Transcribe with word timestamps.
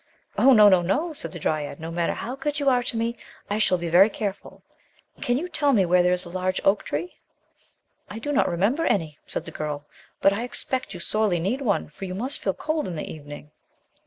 "Oh, 0.35 0.51
noi 0.53 0.69
no! 0.69 0.81
no!" 0.81 1.13
said 1.13 1.31
the 1.31 1.37
dryad, 1.37 1.79
"no 1.79 1.91
matter 1.91 2.15
how 2.15 2.35
good 2.35 2.59
you 2.59 2.69
are 2.69 2.81
to 2.81 2.97
me, 2.97 3.15
I 3.51 3.59
shall 3.59 3.77
be 3.77 3.87
very 3.87 4.09
careful. 4.09 4.63
Andean 5.17 5.37
you 5.37 5.47
tell 5.47 5.73
me 5.73 5.85
where 5.85 6.01
there 6.01 6.11
is 6.11 6.25
a 6.25 6.29
large 6.29 6.59
oak 6.65 6.81
tree?" 6.83 7.19
"I 8.09 8.17
do 8.17 8.31
not 8.31 8.49
remember 8.49 8.87
any," 8.87 9.19
said 9.27 9.45
the 9.45 9.51
girl, 9.51 9.85
"but 10.19 10.33
I 10.33 10.41
expect 10.41 10.95
you 10.95 10.99
sorely 10.99 11.39
need 11.39 11.61
one 11.61 11.87
for 11.87 12.05
you 12.05 12.15
must 12.15 12.39
feel 12.39 12.55
cold 12.55 12.87
in 12.87 12.95
the 12.95 13.07
evening." 13.13 13.51